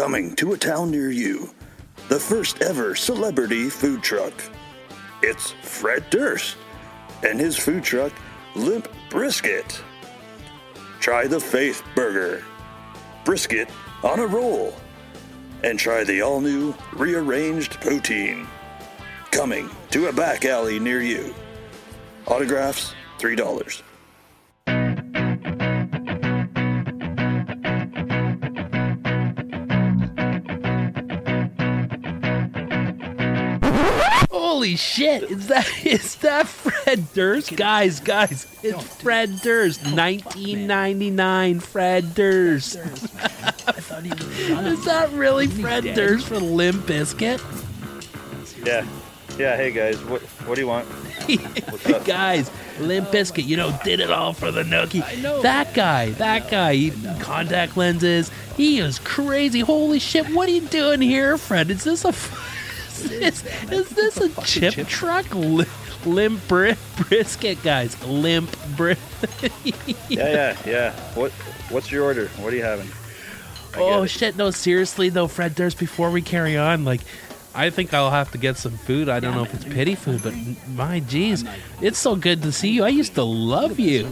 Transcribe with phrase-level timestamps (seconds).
[0.00, 1.50] Coming to a town near you,
[2.08, 4.32] the first ever celebrity food truck.
[5.22, 6.56] It's Fred Durst
[7.22, 8.10] and his food truck,
[8.56, 9.82] Limp Brisket.
[11.00, 12.42] Try the Faith Burger,
[13.26, 13.68] brisket
[14.02, 14.74] on a roll,
[15.64, 18.46] and try the all new rearranged poutine.
[19.30, 21.34] Coming to a back alley near you.
[22.26, 23.82] Autographs, $3.
[34.50, 35.22] Holy shit!
[35.30, 37.54] Is that is that Fred Durst?
[37.54, 42.74] Guys, guys, it's Fred Durst, 1999 Fred Durst.
[42.74, 43.14] is
[44.86, 47.40] that really Fred Durst for Limp Bizkit?
[48.66, 48.84] Yeah.
[49.38, 50.88] Yeah, hey guys, what what do you want?
[51.86, 52.04] up?
[52.04, 55.42] guys, Limp Bizkit, you know, did it all for the nookie.
[55.42, 56.90] That guy, that guy, he,
[57.20, 58.32] contact lenses.
[58.56, 59.60] He is crazy.
[59.60, 60.26] Holy shit!
[60.34, 61.70] What are you doing here, Fred?
[61.70, 62.12] Is this a
[63.00, 65.34] is this, is this a chip, truck?
[65.34, 65.66] Lim-
[66.04, 68.00] limp bri- brisket, guys.
[68.04, 68.96] Limp bri-
[69.64, 70.92] Yeah, yeah, yeah.
[71.14, 71.32] What
[71.70, 72.28] what's your order?
[72.38, 72.88] What are you having?
[73.74, 74.36] I Oh shit!
[74.36, 75.78] No, seriously though, Fred Durst.
[75.78, 77.02] Before we carry on, like,
[77.54, 79.08] I think I'll have to get some food.
[79.08, 80.34] I don't know if it's pity food, but
[80.74, 81.48] my jeez,
[81.80, 82.84] it's so good to see you.
[82.84, 84.10] I used to love you.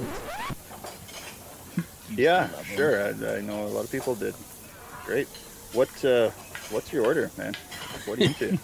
[2.15, 3.03] Yeah, sure.
[3.03, 4.35] I, I know a lot of people did.
[5.05, 5.29] Great.
[5.73, 6.31] What uh
[6.71, 7.55] what's your order, man?
[8.09, 8.59] What are you into?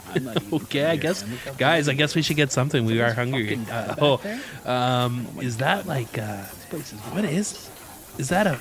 [0.53, 1.23] Okay, I guess,
[1.59, 1.89] guys.
[1.89, 2.84] I guess we should get something.
[2.84, 3.59] We are hungry.
[3.70, 4.20] Uh, oh,
[4.64, 6.45] um, is that like uh,
[7.12, 7.70] what is?
[8.19, 8.59] Is that a,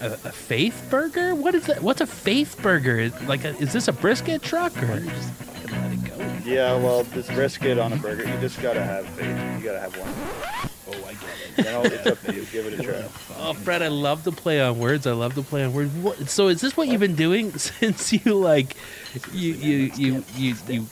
[0.00, 1.34] a a faith burger?
[1.34, 1.82] What is that?
[1.82, 3.10] What's a faith burger?
[3.26, 5.02] Like, a, is this a brisket truck or?
[6.44, 9.28] yeah, well, this brisket on a burger, you just gotta have faith.
[9.58, 10.51] You gotta have one.
[11.58, 11.66] I get it.
[11.66, 12.44] You know, it's up to you.
[12.46, 13.08] Give it a try.
[13.36, 15.06] Oh, Fred, I love to play on words.
[15.06, 15.92] I love to play on words.
[15.94, 18.76] What, so, is this what you've been doing since you like,
[19.32, 20.82] you you you you, you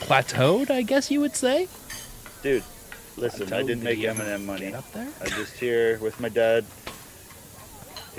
[0.00, 0.70] plateaued?
[0.70, 1.68] I guess you would say.
[2.42, 2.64] Dude,
[3.16, 4.72] listen, I didn't make Eminem money.
[4.72, 5.08] Up there.
[5.20, 6.64] I'm just here with my dad.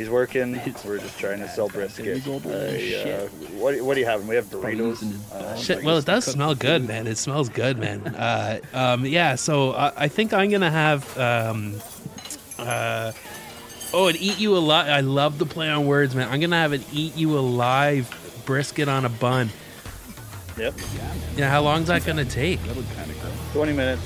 [0.01, 0.53] He's working.
[0.85, 2.25] We're just trying to sell brisket.
[2.25, 3.28] I, uh,
[3.59, 4.28] what, what do you have?
[4.28, 5.03] We have burritos.
[5.31, 7.06] Uh, Shit, well, it does smell good, man.
[7.06, 8.01] It smells good, man.
[8.22, 11.17] Uh, um, yeah, so I, I think I'm gonna have.
[11.17, 11.75] Um,
[12.57, 13.11] uh,
[13.94, 14.90] oh, an eat you alive.
[14.90, 16.29] I love the play on words, man.
[16.29, 18.09] I'm gonna have an eat you alive
[18.45, 19.50] brisket on a bun.
[20.57, 20.73] Yep.
[21.38, 22.59] Yeah, how long's that gonna take?
[23.53, 24.01] 20 minutes.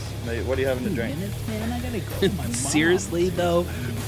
[0.46, 1.16] What are you having to drink?
[2.56, 3.64] Seriously though,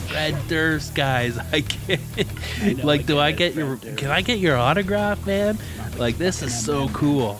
[0.07, 2.83] Fred Durst, guys, I can't.
[2.83, 3.77] like, do I get your?
[3.77, 5.57] Can I get your autograph, man?
[5.97, 7.39] Like, this is so cool.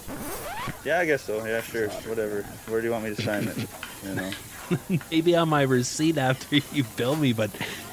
[0.84, 1.44] Yeah, I guess so.
[1.46, 1.90] Yeah, sure.
[1.90, 2.44] Whatever.
[2.68, 3.58] Where do you want me to sign it?
[4.06, 4.32] You know.
[5.12, 7.50] maybe on my receipt after you bill me, but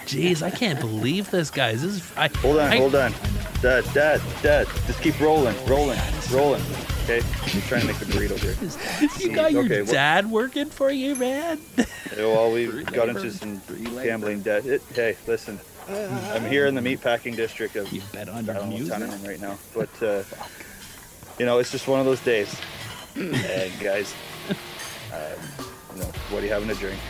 [0.07, 1.83] jeez, I can't believe this, guys.
[1.83, 3.13] This is I, Hold on, I- hold on.
[3.65, 4.67] Dad, dad, dad.
[4.87, 5.99] Just keep rolling, rolling,
[6.31, 6.61] rolling.
[7.05, 7.23] Okay?
[7.23, 8.55] I'm trying to make the burrito here.
[9.19, 11.59] You got your Okay, dad working for you, man.
[12.15, 13.63] Well, we got into some
[14.03, 14.67] gambling debt.
[14.67, 15.59] It, hey, listen.
[15.89, 19.03] I'm here in the meatpacking district of you bet on your don't know what town
[19.11, 20.25] I'm right now, but uh,
[21.39, 22.55] you know, it's just one of those days.
[23.17, 24.15] and guys,
[25.11, 27.01] um, you know, what are you having to drink?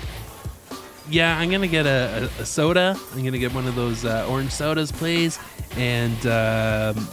[1.08, 2.98] Yeah, I'm gonna get a, a, a soda.
[3.12, 5.38] I'm gonna get one of those uh, orange sodas, please.
[5.76, 7.08] And um,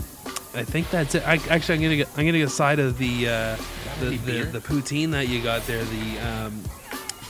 [0.54, 1.28] I think that's it.
[1.28, 3.58] I, actually, I'm gonna get I'm gonna get a side of the uh,
[4.00, 5.84] the, the the poutine that you got there.
[5.84, 6.52] The um,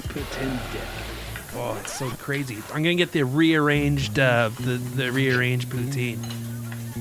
[0.08, 0.82] poutine dip.
[1.54, 2.58] Oh, it's so crazy.
[2.74, 6.20] I'm gonna get the rearranged uh, the the rearranged poutine.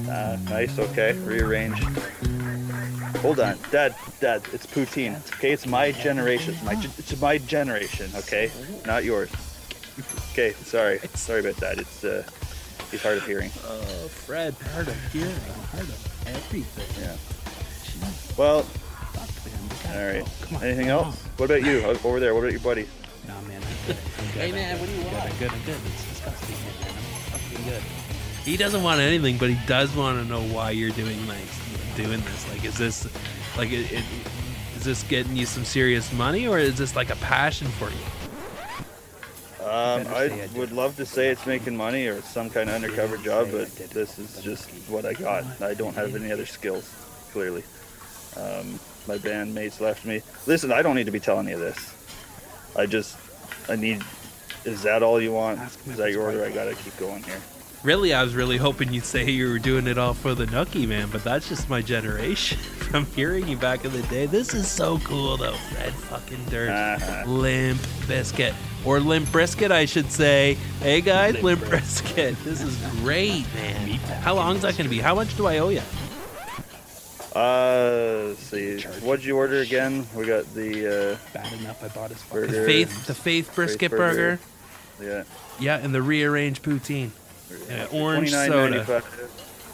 [0.08, 1.84] Uh, nice, okay, rearranged.
[3.18, 5.16] Hold on, Dad, Dad, it's poutine.
[5.34, 6.54] Okay, it's my generation.
[6.54, 8.10] It's my, it's my generation.
[8.16, 8.50] Okay,
[8.86, 9.30] not yours.
[10.40, 11.78] Okay, sorry, sorry about that.
[11.78, 12.24] It's uh,
[12.90, 13.50] he's hard of hearing.
[13.62, 15.34] Oh, Fred, hard of hearing.
[15.70, 17.04] Part of everything.
[17.04, 17.14] Yeah.
[18.38, 20.00] Well, Fuck, man.
[20.00, 20.32] all right.
[20.40, 20.64] Come on.
[20.64, 21.22] Anything else?
[21.36, 22.32] What about you over there?
[22.34, 22.88] What about your buddy?
[23.28, 23.60] Nah, man.
[23.60, 23.98] I'm good.
[24.18, 24.32] I'm good.
[24.32, 25.16] Hey, man, what do you want?
[25.16, 25.50] I'm good.
[25.52, 25.76] I'm good.
[25.84, 26.88] It's disgusting, man.
[26.88, 27.82] I'm fucking good.
[28.42, 31.36] He doesn't want anything, but he does want to know why you're doing like
[31.96, 32.48] doing this.
[32.48, 33.06] Like, is this
[33.58, 34.04] like it, it,
[34.74, 38.29] is this getting you some serious money, or is this like a passion for you?
[39.60, 40.54] Um, I say I did.
[40.54, 43.68] would love to say it's making money or it's some kind of undercover job, but
[43.90, 45.44] this is just what I got.
[45.60, 46.88] I don't have any other skills,
[47.32, 47.62] clearly.
[48.36, 50.22] Um, my bandmates left me.
[50.46, 51.94] Listen, I don't need to be telling you this.
[52.76, 53.16] I just,
[53.68, 54.02] I need.
[54.64, 55.60] Is that all you want?
[55.86, 56.44] Is that your order?
[56.44, 57.40] I gotta keep going here.
[57.82, 60.86] Really, I was really hoping you'd say you were doing it all for the nookie
[60.86, 61.08] man.
[61.10, 62.58] But that's just my generation
[62.90, 64.26] from hearing you back in the day.
[64.26, 65.54] This is so cool, though.
[65.72, 67.24] Fred fucking Durst, Uh-huh.
[67.30, 68.54] Limp Bizkit
[68.84, 70.58] or limp brisket, I should say.
[70.80, 72.36] Hey guys, limp, brisket.
[72.44, 73.88] This is great, man.
[74.22, 75.00] How long is that going to be?
[75.00, 75.82] How much do I owe you?
[77.34, 78.80] Uh, let's see.
[78.82, 80.06] What'd you order again?
[80.14, 82.46] We got the Bad enough I bought his Burger.
[82.60, 84.38] The faith, the faith brisket burger.
[84.98, 85.12] burger.
[85.14, 85.24] uh, yeah.
[85.58, 87.10] Yeah, and the rearranged poutine.
[87.68, 89.02] Yeah, orange Twenty-nine soda.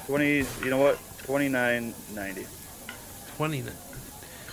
[0.06, 0.44] Twenty.
[0.62, 0.99] You know what?
[1.25, 2.46] Twenty-nine ninety.
[3.37, 3.64] Twenty.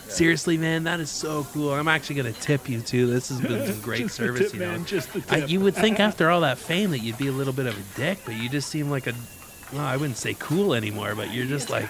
[0.09, 1.73] Seriously, man, that is so cool.
[1.73, 3.07] I'm actually gonna tip you too.
[3.07, 4.71] This has been some great Just the service, tip, you know.
[4.73, 5.49] man, just the I, tip.
[5.49, 7.97] you would think after all that fame that you'd be a little bit of a
[7.97, 9.13] dick, but you just seem like a,
[9.71, 11.87] well, I wouldn't say cool anymore, but you're just like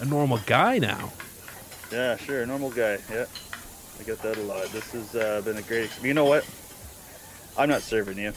[0.00, 1.12] a normal guy now.
[1.92, 2.44] Yeah, sure.
[2.44, 2.98] Normal guy.
[3.10, 3.26] Yeah.
[4.00, 4.66] I get that a lot.
[4.72, 5.84] This has uh, been a great.
[5.84, 6.44] Ex- you know what?
[7.56, 8.32] I'm not serving you.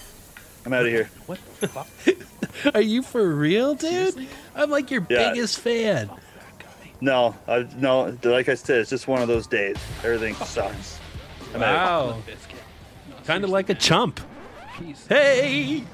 [0.68, 1.10] I'm out of here.
[1.28, 1.88] What the fuck?
[2.76, 3.90] Are you for real, dude?
[3.90, 4.28] Seriously?
[4.54, 5.30] I'm like your Yeah.
[5.30, 6.10] biggest fan.
[6.12, 6.20] Oh,
[7.00, 8.18] no, I no.
[8.22, 9.78] Like I said, it's just one of those days.
[10.04, 11.00] Everything oh, sucks.
[11.56, 12.08] I'm out.
[12.08, 12.60] Wow, Biscuit.
[13.24, 14.20] Kind of like a chump.
[14.76, 15.08] Jeez.
[15.08, 15.86] Hey,